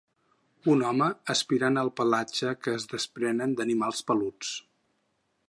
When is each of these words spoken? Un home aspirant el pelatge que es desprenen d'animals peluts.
Un 0.75 0.79
home 0.91 1.09
aspirant 1.33 1.77
el 1.81 1.91
pelatge 2.01 2.55
que 2.65 2.75
es 2.79 2.89
desprenen 2.95 3.55
d'animals 3.61 4.03
peluts. 4.11 4.57